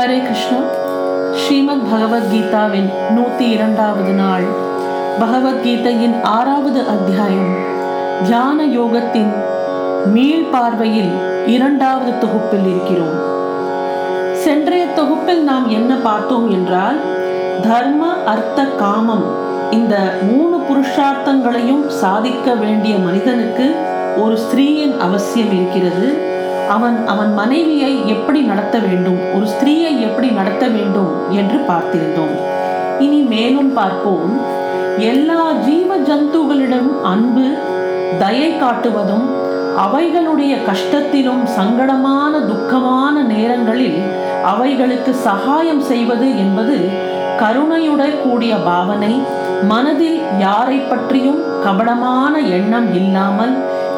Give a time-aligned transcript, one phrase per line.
[0.00, 0.58] ஹரே கிருஷ்ணா.
[1.34, 4.42] ஸ்ரீமத் பகவத்கீதாவின் நூத்தி இரண்டாவது நாள்.
[5.20, 7.56] பகவத்கீதையின் ஆறாவது அத்தியாயம்.
[8.24, 9.32] தியான யோகத்தின்
[10.06, 11.12] மீள் பார்வையில்
[11.46, 13.18] இரண்டாவது தொகுப்பில் இருக்கிறோம்.
[14.32, 17.00] சென்றைய தொகுப்பில் நாம் என்ன பார்த்தோம் என்றால்
[17.62, 19.24] தர்ம அர்த்த காமம்
[19.70, 23.74] இந்த மூணு புருஷார்த்தங்களையும் சாதிக்க வேண்டிய மனிதனுக்கு
[24.16, 26.29] ஒரு ஸ்திரீயின் அவசியம் இருக்கிறது.
[26.76, 29.20] அவன் அவன் மனைவியை எப்படி நடத்த வேண்டும்?
[29.34, 32.34] ஒரு ஸ்திரீயை எப்படி நடத்த வேண்டும் என்று பார்த்திருந்தோம்.
[32.98, 34.32] இனி மேலும் பார்ப்போம்.
[35.12, 37.46] எல்லா ஜீவ ஜந்துகளிடம் அன்பு
[38.18, 39.26] தயை காட்டுவதும்
[39.84, 44.00] அவைகளுடைய கஷ்டத்திலும் சங்கடமான துக்கமான நேரங்களில்
[44.44, 46.76] அவைகளுக்கு சகாயம் செய்வது என்பது
[47.42, 49.12] கருணையுடன் கூடிய பாவனை.
[49.68, 53.54] மனதில் யாரை பற்றியும் கபடமான எண்ணம் இல்லாமல்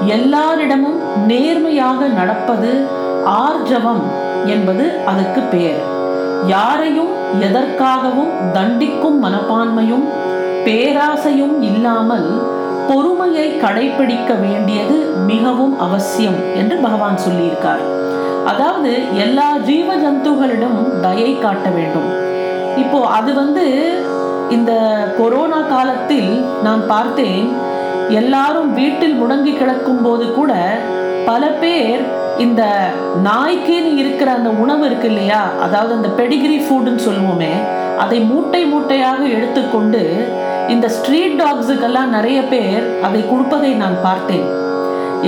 [0.08, 2.70] எல்லாரிடமும் நேர்மையாக நடப்பது
[3.24, 4.04] ஆர்ஜவம்
[4.46, 5.82] என்பது அதுக்கு பெயர்
[6.46, 10.06] யாரையும் எதற்காகவும் தண்டிக்கும் மனப்பான்மையும்
[10.64, 12.28] பேராசையும் இல்லாமல்
[12.88, 17.82] பொறுமையை கடைபிடிக்க வேண்டியது மிகவும் அவசியம் என்று பகவான் சொல்லியிருக்கார்.
[18.44, 22.08] அதாவது எல்லா ஜீவ ஜந்துகளிடம் தயை காட்ட வேண்டும்.
[22.76, 23.66] இப்போ அது வந்து
[24.50, 24.72] இந்த
[25.18, 27.48] கொரோனா காலத்தில் நான் பார்த்தேன்
[28.20, 30.52] எல்லாரும் வீட்டில் முடங்கி கிடக்கும் போது கூட
[31.26, 32.02] பல பேர்
[32.38, 32.62] இந்த
[33.26, 35.40] நாய்க்குன்னு இருக்கிற அந்த உணவு இருக்கு இல்லையா?
[35.64, 37.52] அதாவது அந்த பெடிகிரி ஃபுட்னு சொல்லுவோமே
[37.98, 40.02] அதை மூட்டை மூட்டையாக எடுத்துக்கொண்டு
[40.68, 44.46] இந்த ஸ்ட்ரீட் டாக்ஸுக்கெல்லாம் நிறைய பேர் அதை கொடுப்பதை நான் பார்த்தேன்.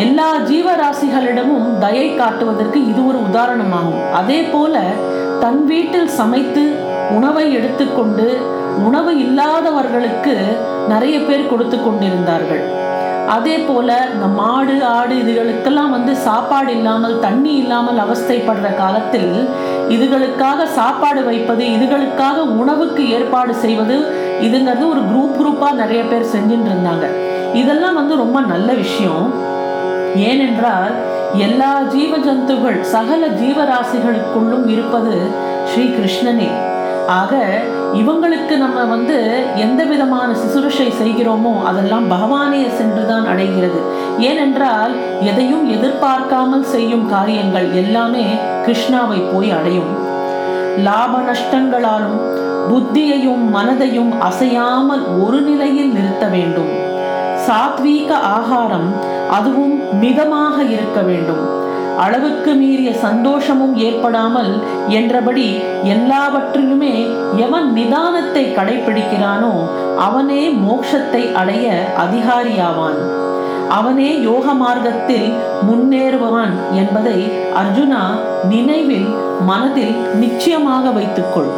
[0.04, 4.02] எல்லா ஜீவராசிகளிடமும் தயை காட்டுவதற்கு இது ஒரு உதாரணமாகும்.
[4.12, 4.82] அதே போல
[5.40, 6.64] தன் வீட்டில் சமைத்து
[7.16, 8.26] உணவை எடுத்துக்கொண்டு
[8.86, 10.34] உணவு இல்லாதவர்களுக்கு
[10.88, 12.64] நிறைய பேர் கொடுத்து கொண்டிருந்தார்கள்.
[13.34, 19.48] அதே போல இந்த மாடு ஆடு இதுகளுக்கெல்லாம் வந்து சாப்பாடு இல்லாமல் தண்ணி இல்லாமல் அவஸ்தைப்படுற காலத்தில்
[19.88, 23.96] இதுகளுக்காக சாப்பாடு வைப்பது இதுகளுக்காக உணவுக்கு ஏற்பாடு செய்வது
[24.40, 27.06] இதுங்கிறது ஒரு குரூப் குரூப்பா நிறைய பேர் செஞ்சுட்டு இருந்தாங்க.
[27.54, 29.26] இதெல்லாம் வந்து ரொம்ப நல்ல விஷயம்.
[30.14, 30.94] ஏனென்றால்
[31.32, 35.14] எல்லா ஜீவ ஜந்துகள் சகல ஜீவராசிகளுக்குள்ளும் இருப்பது
[35.70, 36.48] ஸ்ரீ கிருஷ்ணனே.
[37.06, 43.80] ஆக இவங்களுக்கு நம்ம வந்து எந்த விதமான சுசுரூஷை செய்கிறோமோ அதெல்லாம் பகவானே சென்றுதான் அடைகிறது.
[44.18, 48.24] ஏனென்றால் எதையும் எதிர்பார்க்காமல் செய்யும் காரியங்கள் எல்லாமே
[48.66, 49.92] கிருஷ்ணாவை போய் அடையும்.
[50.82, 52.18] லாப நஷ்டங்களாலும்
[52.68, 56.72] புத்தியையும் மனதையும் அசையாமல் ஒரு நிலையில் நிறுத்த வேண்டும்.
[57.46, 58.94] சாத்வீக ஆகாரம்
[59.30, 61.63] அதுவும் மிதமாக இருக்க வேண்டும்.
[62.02, 64.52] அளவுக்கு மீறிய சந்தோஷமும் ஏற்படாமல்
[64.88, 65.46] என்றபடி
[65.94, 66.94] எல்லாவற்றிலுமே
[67.36, 69.54] எவன் நிதானத்தை கடைபிடிக்கிறானோ
[69.98, 71.66] அவனே மோட்சத்தை அடைய
[72.04, 73.00] அதிகாரியாவான்.
[73.68, 75.28] அவனே யோக மார்க்கத்தில்
[75.68, 77.18] முன்னேறுவான் என்பதை
[77.60, 78.02] அர்ஜுனா
[78.48, 79.08] நினைவில்
[79.50, 81.52] மனதில் நிச்சயமாக வைத்துக்கொள்.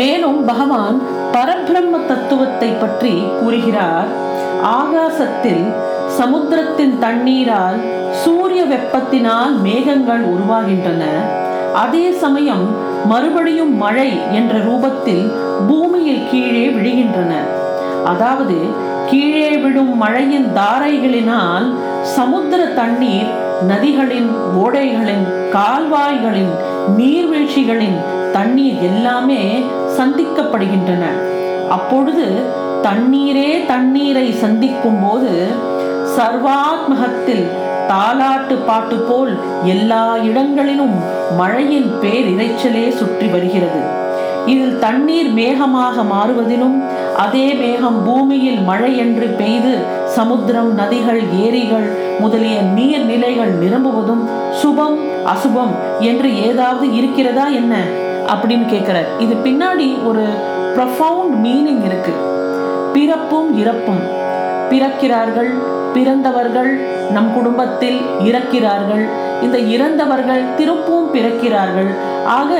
[0.00, 0.98] மேலும் பகவான்
[1.34, 4.08] பரபிரம்ம தத்துவத்தை பற்றி கூறுகிறார்.
[4.78, 5.64] ஆகாசத்தில்
[6.20, 7.78] சமுத்திரத்தின் தண்ணீரால்
[8.22, 11.02] சூரிய வெப்பத்தினால் மேகங்கள் உருவாகின்றன.
[11.82, 12.64] அதே சமயம்
[13.10, 15.24] மறுபடியும் மழை என்ற ரூபத்தில்
[15.68, 17.32] பூமியில் கீழே விழுகின்றன.
[18.12, 18.56] அதாவது
[19.10, 21.66] கீழே விடும் மழையின் தாரைகளினால்
[22.16, 23.30] சமுத்திர தண்ணீர்
[23.70, 24.30] நதிகளின்
[24.64, 25.24] ஓடைகளின்
[25.56, 26.52] கால்வாய்களின்
[26.98, 27.98] நீர்வீழ்ச்சிகளின்
[28.36, 29.42] தண்ணீர் எல்லாமே
[29.98, 31.04] சந்திக்கப்படுகின்றன.
[31.76, 32.28] அப்பொழுது
[32.88, 35.32] தண்ணீரே தண்ணீரை சந்திக்கும் போது
[36.16, 37.46] சர்வாத்மகத்தில்
[37.88, 40.94] தாலாட்டு பாட்டு போல் எல்லா இடங்களிலும்
[41.36, 43.80] மழையின் பேரிரைச்சலே சுற்றி வருகிறது.
[44.46, 46.82] இதில் தண்ணீர் மேகமாக மாறுவதிலும்
[47.16, 51.88] அதே மேகம் பூமியில் மழை என்று பெய்து சமுத்திரம் நதிகள் ஏரிகள்
[52.18, 57.76] முதலிய நீர்நிலைகள் நிரம்புவதும் சுபம் அசுபம் என்று ஏதாவது இருக்கிறதா என்ன?
[58.26, 59.18] அப்படின்னு கேட்கிறார்.
[59.18, 60.24] இது பின்னாடி ஒரு
[60.76, 62.12] ப்ரொஃபவுண்ட் மீனிங் இருக்கு.
[62.92, 64.19] பிறப்பும் இறப்பும்.
[64.70, 65.50] பிறக்கிறார்கள்
[65.94, 66.70] பிறந்தவர்கள்
[67.10, 69.04] நம் குடும்பத்தில் இறக்கிறார்கள்.
[69.42, 71.90] இந்த இறந்தவர்கள் திருப்பும் பிறக்கிறார்கள்.
[72.24, 72.58] ஆக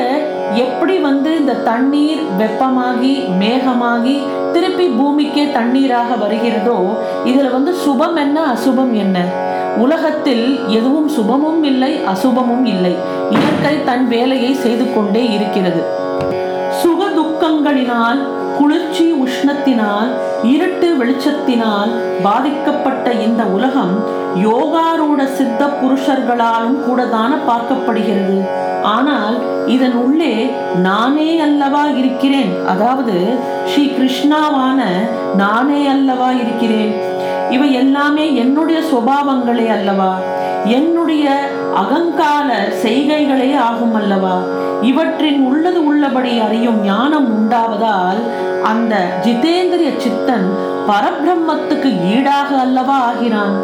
[0.54, 4.16] எப்படி வந்து இந்த தண்ணீர் வெப்பமாகி மேகமாகி
[4.52, 6.78] திருப்பி பூமிக்கே தண்ணீராக வருகிறதோ
[7.24, 9.18] இதுல வந்து சுபம் என்ன அசுபம் என்ன?
[9.76, 12.94] உலகத்தில் எதுவும் சுபமும் இல்லை அசுபமும் இல்லை.
[13.30, 15.82] இயற்கை தன் வேலையை செய்து கொண்டே இருக்கிறது.
[17.60, 18.20] துக்கங்களினால்
[18.58, 20.10] குளிர்ச்சி உஷ்ணத்தினால்
[20.52, 21.90] இருட்டு வெளிச்சத்தினால்
[22.26, 23.92] பாதிக்கப்பட்ட இந்த உலகம்
[24.44, 28.38] யோகாரூட சித்த புருஷர்களாலும் கூட தான பார்க்கப்படுகிறது.
[28.94, 29.36] ஆனால்
[29.74, 30.32] இதன் உள்ளே
[30.86, 32.52] நானே அல்லவா இருக்கிறேன்?
[32.72, 33.16] அதாவது
[33.72, 34.80] ஸ்ரீ கிருஷ்ணாவான
[35.42, 36.94] நானே அல்லவா இருக்கிறேன்?
[37.56, 40.12] இவை எல்லாமே என்னுடைய சுபாவங்களே அல்லவா?
[40.78, 41.26] என்னுடைய
[41.82, 42.48] அகங்கால
[42.84, 44.34] செய்கைகளே ஆகும் அல்லவா?
[44.88, 45.79] இவற்றின் உள்ளது
[46.10, 48.20] உள்ளபடி அறியும் ஞானம் உண்டாவதால்
[48.70, 50.46] அந்த ஜிதேந்திரிய சித்தன்
[50.88, 53.54] பரபிரம்மத்துக்கு ஈடாக அல்லவா ஆகிறான்?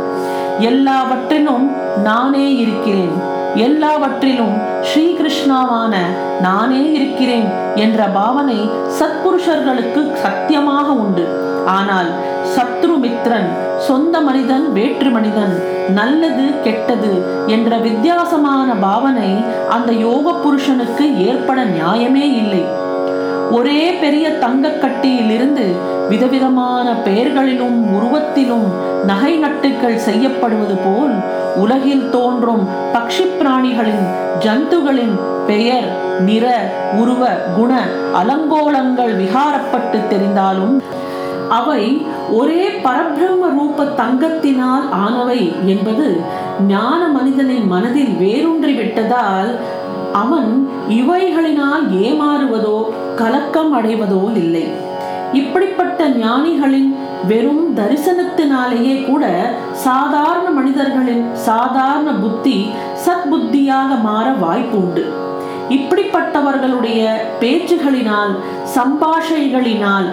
[0.68, 1.66] எல்லாவற்றிலும்
[2.08, 3.16] நானே இருக்கிறேன்.
[3.66, 4.54] எல்லாவற்றிலும்
[4.90, 5.94] ஸ்ரீகிருஷ்ணாவான
[6.46, 7.48] நானே இருக்கிறேன்
[7.84, 8.58] என்ற பாவனை
[8.98, 11.26] சத்புருஷர்களுக்கு சத்தியமாக உண்டு.
[11.76, 12.10] ஆனால்
[12.54, 13.48] சத்ருமித்ரன்
[13.78, 15.54] சொந்த மனிதன் வேற்று மனிதன்
[15.90, 17.12] நல்லது கெட்டது
[17.46, 19.30] என்ற வித்தியாசமான பாவனை
[19.68, 22.64] அந்த யோக புருஷனுக்கு ஏற்பட நியாயமே இல்லை.
[23.50, 25.66] ஒரே பெரிய தங்கக்கட்டியிலிருந்து
[26.08, 28.66] விதவிதமான பெயர்களிலும் உருவத்திலும்
[29.04, 31.14] நகை நட்டுக்கள் செய்யப்படுவது போல்
[31.56, 34.04] உலகில் தோன்றும் பக்ஷி பிராணிகளின்
[34.44, 35.16] ஜந்துகளின்
[35.46, 35.88] பெயர்
[36.20, 36.46] நிற
[36.98, 37.22] உருவ
[37.56, 37.72] குண
[38.14, 40.76] அலங்கோலங்கள் விகாரப்பட்டு தெரிந்தாலும்
[41.48, 41.82] அவை
[42.32, 46.20] ஒரே பரபிரம்ம ரூப தங்கத்தினால் ஆனவை என்பது
[46.66, 49.58] ஞான மனிதனின் மனதில் வேரூன்றி விட்டதால்
[50.12, 54.64] அவன் இவைகளினால் ஏமாறுவதோ கலக்கம் அடைவதோ இல்லை.
[55.32, 56.96] இப்படிப்பட்ட ஞானிகளின்
[57.26, 62.70] வெறும் தரிசனத்தினாலேயே கூட சாதாரண மனிதர்களின் சாதாரண புத்தி
[63.06, 65.04] சத்புத்தியாக மாற வாய்ப்பு உண்டு
[65.70, 68.34] இப்படிப்பட்டவர்களுடைய பேச்சுகளினால்
[68.76, 70.06] சம்பாஷைகளினால்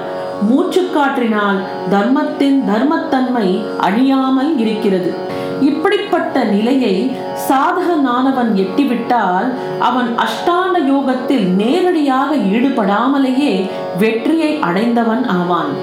[0.50, 1.60] மூச்சுக்காற்றினால்
[1.90, 3.48] தர்மத்தின் தர்மத்தன்மை
[3.80, 5.14] அழியாமல் இருக்கிறது.
[5.62, 7.16] இப்படிப்பட்ட நிலையை
[7.50, 9.48] சாதகனானவன் எட்டிவிட்டால்
[9.80, 13.70] அவன் அஷ்டாண்ட யோகத்தில் நேரடியாக ஈடுபடாமலேயே
[14.00, 15.74] வெற்றியை அடைந்தவன் ஆவான்.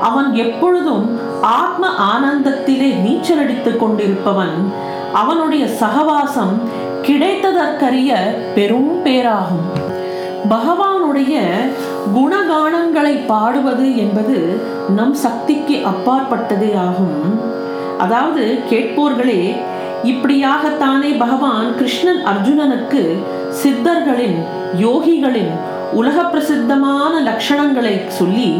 [0.00, 4.54] அவன் எப்பொழுதும் ஆத்ம ஆனந்தத்திலே நீச்சலடித்துக் கொண்டிருப்பவன்.
[5.12, 6.54] அவனுடைய சகவாசம்
[7.02, 8.16] கிடைத்ததற்கரிய
[8.54, 9.88] பெரும் பேராகும்.
[10.48, 11.40] பகவானுடைய
[12.14, 14.36] குணகானங்களை பாடுவது என்பது
[14.98, 17.18] நம் சக்திக்கு அப்பாற்பட்டதே ஆகும்.
[18.04, 19.42] அதாவது கேட்போர்களே
[20.10, 23.02] இப்படியாகத்தானே பகவான் கிருஷ்ணன் அர்ஜுனனுக்கு
[23.62, 24.38] சித்தர்களின்
[24.84, 25.52] யோகிகளின்
[26.00, 28.50] உலக பிரசித்தமான லட்சணங்களை சொல்லி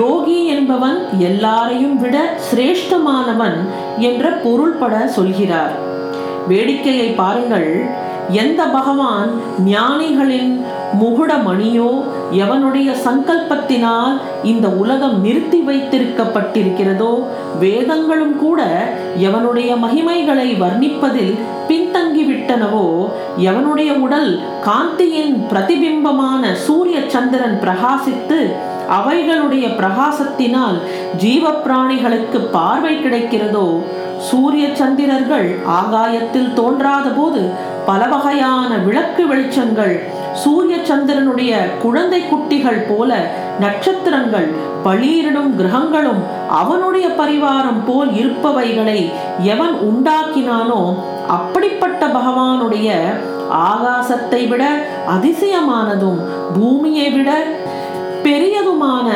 [0.00, 2.16] யோகி என்பவன் எல்லாரையும் விட
[2.48, 3.58] சிரேஷ்டமானவன்
[4.08, 5.74] என்ற பொருள்பட சொல்கிறார்.
[6.48, 7.70] வேடிக்கையை பாருங்கள்
[8.42, 9.30] எந்த பகவான்
[9.64, 10.52] ஞானிகளின்
[10.98, 11.90] முகுடமணியோ
[12.36, 17.12] எவனுடைய சங்கல்பத்தினால் இந்த உலகம் நிறுத்தி வைத்திருக்கப்பட்டிருக்கிறதோ
[17.58, 18.60] வேதங்களும் கூட
[19.20, 21.34] எவனுடைய மகிமைகளை வர்ணிப்பதில்
[21.68, 22.86] பின்தங்கிவிட்டனவோ
[23.42, 24.30] எவனுடைய உடல்
[24.60, 28.40] காந்தியின் பிரதிபிம்பமான சூரிய சந்திரன் பிரகாசித்து
[28.92, 30.78] அவைகளுடைய பிரகாசத்தினால்
[31.16, 33.68] ஜீவ பிராணிகளுக்கு பார்வை கிடைக்கிறதோ
[34.28, 37.42] சூரிய சந்திரர்கள் ஆகாயத்தில் தோன்றாத போது
[37.86, 39.94] பல வகையான விளக்கு வெளிச்சங்கள்
[40.34, 41.52] சூரிய சந்திரனுடைய
[41.82, 43.10] குழந்தை குட்டிகள் போல
[43.60, 44.48] நட்சத்திரங்கள்
[44.82, 49.10] பளீரிடும் கிரகங்களும் அவனுடைய பரிவாரம் போல் இருப்பவைகளை
[49.44, 50.82] எவன் உண்டாக்கினானோ
[51.28, 52.88] அப்படிப்பட்ட பகவானுடைய
[53.50, 54.64] ஆகாசத்தை விட
[55.06, 56.20] அதிசயமானதும்
[56.54, 57.30] பூமியை விட
[58.22, 59.08] பெரியதுமான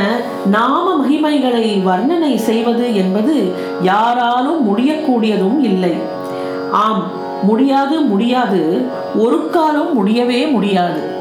[0.46, 3.34] நாம மகிமைகளை வர்ணனை செய்வது என்பது
[3.82, 5.94] யாராலும் முடியக்கூடியதும் இல்லை.
[6.70, 7.04] ஆம்
[7.42, 8.86] முடியாது முடியாது.
[9.14, 11.14] ஒரு காலம் முடியவே முடியாது.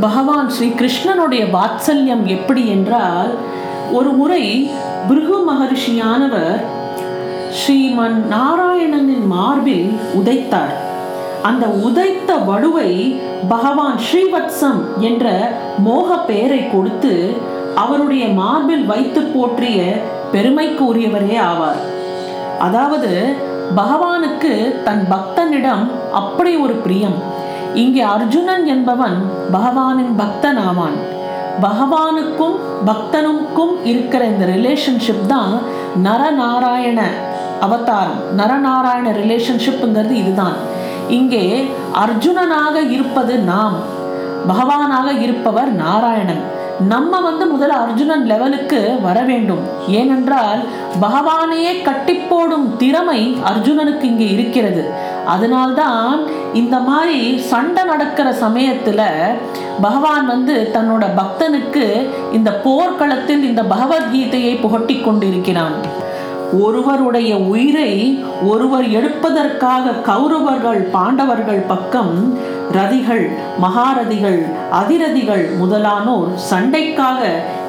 [0.00, 3.30] பகவான் ஸ்ரீ கிருஷ்ணனுடைய வாத்சல்யம் எப்படி என்றால்
[3.92, 4.70] ஒரு முறை
[5.08, 6.60] பிருகு மகரிஷியானவர்
[7.58, 10.74] ஸ்ரீமன் நாராயணனின் மார்பில் உதைத்தார்.
[11.42, 13.18] அந்த உதைத்த வடுவை
[13.48, 17.36] பகவான் ஸ்ரீவத்சம் என்ற மோக பெயரை கொடுத்து
[17.74, 19.82] அவருடைய மார்பில் வைத்து போற்றிய
[20.32, 21.80] பெருமைக்கு உரியவரே ஆவார்.
[22.58, 23.36] அதாவது
[23.76, 27.22] பகவானுக்கு தன் பக்தனிடம் அப்படி ஒரு பிரியம்.
[27.74, 31.16] இங்கே அர்ஜுனன் என்பவன் பகவானின் பக்தன் ஆவான்
[31.60, 32.56] பகவானுக்கும்
[32.86, 35.58] பக்தனுக்கும் இருக்கிற இந்த ரிலேஷன்ஷிப் தான்
[36.04, 37.00] நரநாராயண
[37.60, 38.20] அவதாரம்.
[38.36, 40.52] நரநாராயண ரிலேஷன்ஷிப்புங்கிறது இதுதான்.
[41.08, 43.74] இங்கே அர்ஜுனனாக இருப்பது நாம்.
[44.48, 46.56] பகவானாக இருப்பவர் நாராயணன்.
[46.80, 49.58] நம்ம வந்து முதல்ல அர்ஜுனன் லெவலுக்கு வர வேண்டும்.
[49.88, 50.58] ஏனென்றால்
[51.00, 54.92] பகவானையே கட்டிப்போடும் திறமை அர்ஜுனனுக்கு இங்கே இருக்கிறது.
[55.26, 56.20] அதனால்தான்
[56.54, 59.02] இந்த மாதிரி சண்டை நடக்கிற சமயத்துல
[59.80, 66.06] பகவான் வந்து தன்னோட பக்தனுக்கு இந்த போர்க்களத்தில் இந்த பகவத்கீதையை புகட்டி கொண்டிருக்கிறான்.
[66.56, 72.14] ஒருவருடைய உயிரை ஒருவர் எடுப்பதற்காக கௌரவர்கள் பாண்டவர்கள் பக்கம்
[72.72, 74.38] ரதிகள் மகாரதிகள்
[74.70, 77.20] அதிரதிகள் முதலானோர் சண்டைக்காக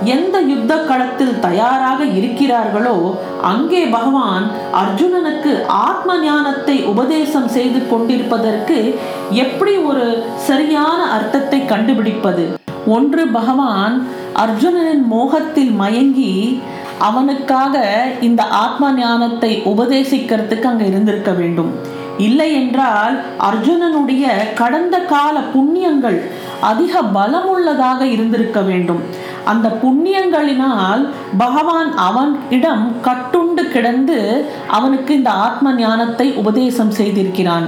[0.06, 9.00] எந்த யுத்த களத்தில் தயாராக இருக்கிறார்களோ அங்கே பகவான் அர்ஜுனனுக்கு ஆத்ம ஞானத்தை உபதேசம் செய்து கொண்டிருப்பதற்கு
[9.32, 12.60] எப்படி ஒரு சரியான அர்த்தத்தை கண்டுபிடிப்பது?
[12.86, 16.62] ஒன்று பகவான் அர்ஜுனனின் மோகத்தில் மயங்கி
[17.00, 17.84] அவனுக்காக
[18.22, 21.72] இந்த ஆத்ம ஞானத்தை உபதேசிக்கிறதுக்கு அங்க இருந்திருக்க வேண்டும்.
[22.18, 26.18] இல்லை என்றால் அர்ஜுனனுடைய கடந்த கால புண்ணியங்கள்
[26.62, 29.02] அதிக பலமுள்ளதாக இருந்திருக்க வேண்டும்.
[29.46, 37.68] அந்த புண்ணியங்களினால் பகவான் அவன் இடம் கட்டுண்டு கிடந்து அவனுக்கு இந்த ஆத்ம ஞானத்தை உபதேசம் செய்திருக்கிறான்.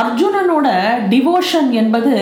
[0.00, 0.68] அர்ஜுனனோட
[1.12, 2.12] டிவோஷன் என்பது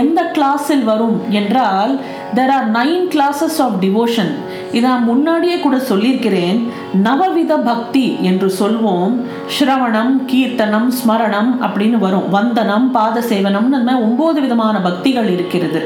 [0.00, 1.92] எந்த கிளாஸில் வரும் என்றால்
[2.36, 4.32] there are nine classes of devotion
[4.76, 6.58] இதை நான் முன்னாடியே கூட சொல்லியிருக்கிறேன்.
[7.06, 9.12] நவவித பக்தி என்று சொல்வோம்.
[9.56, 12.26] ஸ்ரவணம் கீர்த்தனம் ஸ்மரணம் அப்படின்னு வரும்.
[12.36, 15.82] வந்தனம் பாத சேவனம்னு அந்த மாதிரி ஒம்பது விதமான பக்திகள் இருக்கிறது.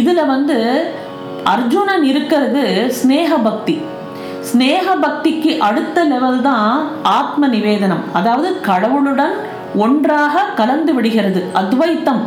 [0.00, 0.56] இதில் வந்து
[1.54, 2.64] அர்ஜுனன் இருக்கிறது
[2.98, 3.76] ஸ்னேக பக்தி.
[4.48, 6.72] ஸ்னேக பக்திக்கு அடுத்த லெவல் தான்
[7.18, 8.04] ஆத்ம நிவேதனம்.
[8.12, 9.36] அதாவது கடவுளுடன்
[9.76, 11.44] ஒன்றாக கலந்து விடுகிறது.
[11.54, 12.20] அத்வைத்தம்.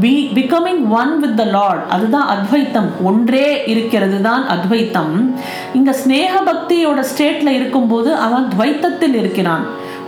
[0.00, 2.88] Be becoming one with the lord அதுதான் அத்வைத்தம்.
[3.02, 5.34] ஒன்றே இருக்கிறது தான் அத்வைத்தம்.
[5.74, 9.64] இங்க ஸ்னேக பக்தியோட ஸ்டேட்ல இருக்கும்போது அவன் துவைத்தத்தில் இருக்கிறான்.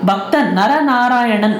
[0.06, 1.56] பக்தன் நரநாராயணன்.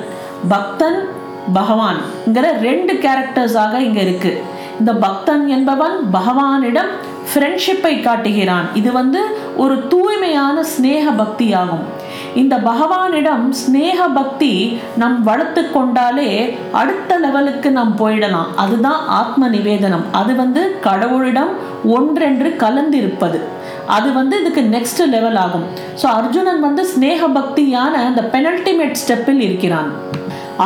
[0.48, 1.08] பக்தன்
[1.54, 4.42] பகவான்ங்கிற ரெண்டு கேரக்டர்ஸாக இங்க இருக்கு.
[4.78, 6.88] இந்த பக்தன் என்பவன் பகவானிடம்
[7.34, 8.68] ஃப்ரெண்ட்ஷிப்பை காட்டுகிறான்.
[8.74, 11.97] இது வந்து ஒரு தூய்மையான ஸ்னேக பக்தி ஆகும்
[12.34, 18.48] இந்த பகவானிடம் ஸ்னேக பக்தி நம் வளர்த்து கொண்டாலே அடுத்த லெவலுக்கு நாம் போயிடலாம்.
[18.56, 20.04] அதுதான் ஆத்ம நிவேதனம்.
[20.12, 21.52] அது வந்து கடவுளிடம்
[21.96, 23.40] ஒன்றென்று கலந்திருப்பது.
[23.86, 25.66] அது வந்து இதுக்கு நெக்ஸ்ட் லெவல் ஆகும்.
[26.02, 29.92] ஸோ அர்ஜுனன் வந்து ஸ்னேக பக்தியான அந்த பெனல்டிமேட் ஸ்டெப்பில் இருக்கிறான்.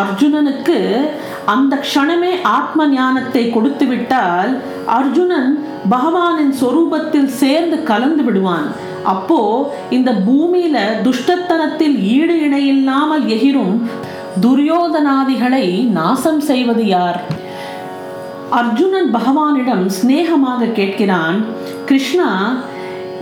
[0.01, 0.79] அர்ஜுனனுக்கு
[1.55, 4.53] அந்த க்ஷணமே ஆத்ம ஞானத்தை கொடுத்து விட்டால்
[4.87, 5.51] அர்ஜுனன்
[5.91, 8.67] பகவானின் சொரூபத்தில் சேர்ந்து கலந்து விடுவான்.
[9.05, 9.39] அப்போ
[9.91, 13.83] இந்த பூமியில துஷ்டத்தனத்தில் ஈடு இணையில்லாமல் எகிரும்
[14.41, 17.21] துரியோதனாதிகளை நாசம் செய்வது யார்?
[18.51, 21.45] அர்ஜுனன் பகவானிடம் சிநேகமாக கேட்கிறான்
[21.85, 22.31] கிருஷ்ணா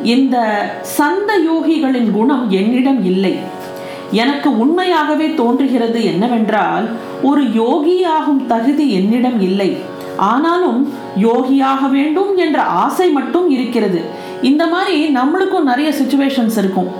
[0.02, 0.36] இந்த
[0.82, 3.38] சந்த யோகிகளின் குணம் என்னிடம் இல்லை.
[4.12, 6.88] எனக்கு உண்மையாகவே தோன்றுகிறது என்னவென்றால்
[7.22, 9.76] ஒரு யோகியாகும் தகுதி என்னிடம் இல்லை.
[10.16, 14.00] ஆனாலும் யோகியாக வேண்டும் என்ற ஆசை மட்டும் இருக்கிறது.
[14.42, 16.90] இந்த மாதிரி நம்மளுக்கும் நிறைய சுச்சுவேஷன்ஸ் இருக்கும்.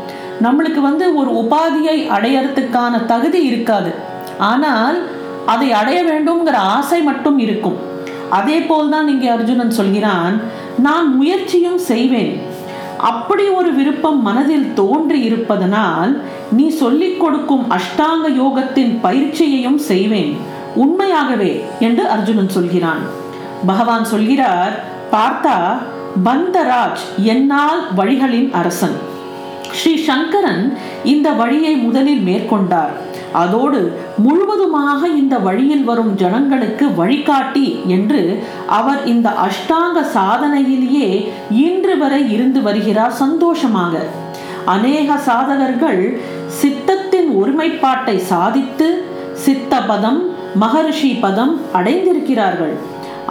[0.43, 3.95] நம்மளுக்கு வந்து ஒரு உபாதியை அடையறதுக்கான தகுதி இருக்காது.
[4.39, 4.99] ஆனால்
[5.47, 7.79] அதை அடைய வேண்டும்ங்கிற ஆசை மட்டும் இருக்கும்.
[8.31, 10.41] அதே போல்தான் இங்கே அர்ஜுனன் சொல்கிறான்
[10.79, 12.41] நான் முயற்சியும் செய்வேன்.
[12.97, 20.37] அப்படி ஒரு விருப்பம் மனதில் தோன்றி இருப்பதனால் நீ சொல்லிக் கொடுக்கும் அஷ்டாங்க யோகத்தின் பயிற்சியையும் செய்வேன்.
[20.75, 23.03] உண்மையாகவே என்று அர்ஜுனன் சொல்கிறான்.
[23.67, 25.57] பகவான் சொல்கிறார் பார்த்தா
[26.27, 27.03] பந்தராஜ்
[27.33, 28.97] என்னால் வழிகளின் அரசன்.
[29.73, 32.93] ஸ்ரீ சங்கரன் இந்த வழியை முதலில் மேற்கொண்டார்.
[33.33, 33.81] அதோடு
[34.17, 43.13] முழுவதுமாக இந்த வழியில் வரும் ஜனங்களுக்கு வழிகாட்டி என்று அவர் இந்த அஷ்டாங்க சாதனையிலேயே இன்று வரை இருந்து வருகிறார்
[43.13, 44.03] சந்தோஷமாக.
[44.65, 46.21] அநேக சாதகர்கள்
[46.63, 48.89] சித்தத்தின் ஒருமைப்பாட்டை சாதித்து
[49.33, 50.21] சித்த பதம்
[50.55, 52.75] மகரிஷி பதம் அடைந்திருக்கிறார்கள்.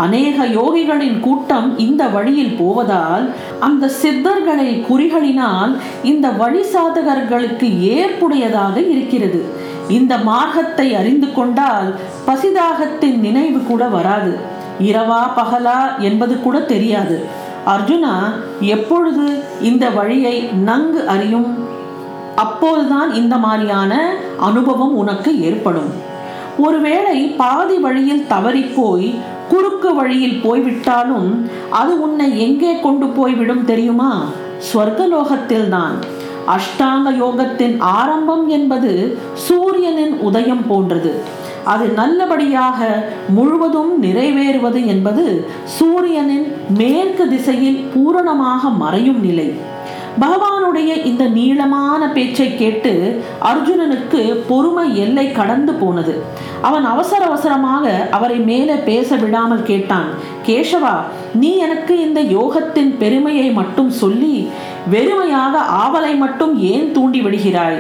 [0.04, 3.26] அநேக யோகிகளின் கூட்டம் இந்த வழியில் போவதால்
[3.60, 9.42] அந்த சித்தர்களை குறிகளினால் இந்த வழி சாதகர்களுக்கு ஏற்புடையதாக இருக்கிறது.
[9.98, 11.90] இந்த மார்க்கத்தை அறிந்து கொண்டால்
[12.28, 14.34] பசிதாகத்தின் நினைவு கூட வராது.
[14.90, 17.18] இரவா பகலா என்பது கூட தெரியாது.
[17.68, 18.16] அர்ஜுனா
[18.60, 19.26] எப்பொழுது
[19.62, 20.36] இந்த வழியை
[20.70, 21.50] நன்கு அறியும்?
[22.36, 23.94] அப்போதுதான் இந்த மாதிரியான
[24.40, 25.92] அனுபவம் உனக்கு ஏற்படும்.
[26.58, 29.10] ஒருவேளை பாதி வழியில் தவறிப்போய்
[29.52, 31.30] குறுக்கு வழியில் போய்விட்டாலும்
[31.80, 34.12] அது உன்னை எங்கே கொண்டு போய்விடும் தெரியுமா?
[34.70, 35.98] ஸ்வர்கலோகத்தில் தான்.
[36.56, 38.92] அஷ்டாங்க யோகத்தின் ஆரம்பம் என்பது
[39.48, 41.12] சூரியனின் உதயம் போன்றது.
[41.74, 42.80] அது நல்லபடியாக
[43.38, 45.26] முழுவதும் நிறைவேறுவது என்பது
[45.78, 46.48] சூரியனின்
[46.80, 49.48] மேற்கு திசையில் பூரணமாக மறையும் நிலை.
[50.24, 52.92] பகவானுடைய இந்த நீளமான பேச்சை கேட்டு
[53.50, 56.24] அர்ஜுனனுக்கு பொறுமை எல்லை கடந்து போனது.
[56.62, 60.10] அவன் அவசர அவசரமாக அவரை மேலே பேச விடாமல் கேட்டான்
[60.48, 60.96] கேசவா
[61.34, 64.36] நீ எனக்கு இந்த யோகத்தின் பெருமையை மட்டும் சொல்லி
[64.92, 67.80] வெறுமையாக ஆவலை மட்டும் ஏன் தூண்டி விடுகிறாய்?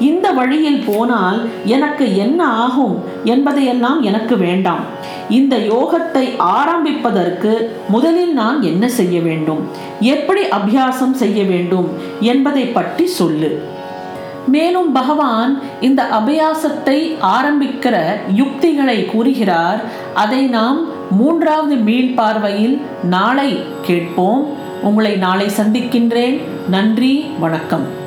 [0.00, 4.80] இந்த வழியில் போனால் எனக்கு என்ன ஆகும் என்பதையெல்லாம் எனக்கு வேண்டாம்.
[5.28, 9.68] இந்த யோகத்தை ஆரம்பிப்பதற்கு முதலில் நான் என்ன செய்ய வேண்டும்?
[10.00, 11.88] எப்படி அபியாசம் செய்ய வேண்டும்
[12.20, 13.62] என்பதை பற்றி சொல்லு.
[14.46, 19.80] மேலும் பகவான் இந்த அபியாசத்தை ஆரம்பிக்கிற யுக்திகளை கூறுகிறார்.
[20.14, 24.46] அதை நாம் மூன்றாவது மீள் பார்வையில் நாளை கேட்போம்.
[24.82, 26.40] உங்களை நாளை சந்திக்கின்றேன்.
[26.68, 28.02] நன்றி வணக்கம்.